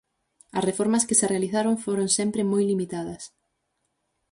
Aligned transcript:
As 0.57 0.63
reformas 0.69 1.05
que 1.07 1.17
se 1.19 1.29
realizaron 1.33 1.75
foron 1.85 2.07
sempre 2.17 2.41
moi 2.51 2.63
limitadas. 2.71 3.23